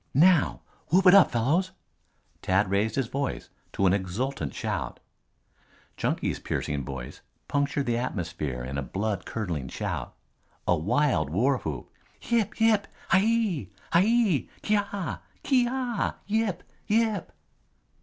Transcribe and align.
"Now! 0.15 0.61
Whoop 0.87 1.05
it 1.05 1.13
up, 1.13 1.29
fellows!" 1.29 1.73
Tad 2.41 2.71
raised 2.71 2.95
his 2.95 3.05
voice 3.05 3.51
to 3.73 3.85
an 3.85 3.93
exultant 3.93 4.51
shout. 4.55 4.99
Chunky's 5.95 6.39
piercing 6.39 6.83
voice 6.83 7.21
punctured 7.47 7.85
the 7.85 7.97
atmosphere 7.99 8.63
in 8.63 8.79
a 8.79 8.81
blood 8.81 9.27
curdling 9.27 9.67
shout, 9.67 10.15
a 10.67 10.75
wild 10.75 11.29
warwhoop. 11.29 11.87
"Yip! 12.19 12.59
Yip! 12.59 12.87
Hiyi! 13.11 13.69
Hiyi! 13.93 14.49
Kyaw! 14.63 15.19
Kyeeaw! 15.43 16.15
Yip! 16.25 16.63
Yip!" 16.87 17.31